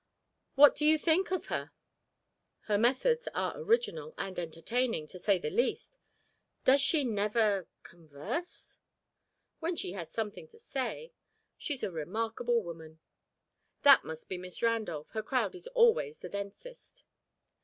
What 0.55 0.73
do 0.73 0.83
you 0.83 0.97
think 0.97 1.29
of 1.29 1.45
her?" 1.45 1.73
"Her 2.61 2.77
methods 2.79 3.27
are 3.35 3.55
original 3.61 4.15
and 4.17 4.39
entertaining, 4.39 5.05
to 5.09 5.19
say 5.19 5.37
the 5.37 5.51
least. 5.51 5.99
Does 6.65 6.81
she 6.81 7.03
never 7.05 7.67
converse?" 7.83 8.79
"When 9.59 9.75
she 9.75 9.91
has 9.91 10.09
something 10.09 10.47
to 10.47 10.57
say; 10.57 11.13
she's 11.55 11.83
a 11.83 11.91
remarkable 11.91 12.63
woman. 12.63 12.99
That 13.83 14.03
must 14.03 14.27
be 14.27 14.39
Miss 14.39 14.63
Randolph. 14.63 15.11
Her 15.11 15.21
crowd 15.21 15.53
is 15.53 15.67
always 15.67 16.17
the 16.17 16.29
densest." 16.29 17.03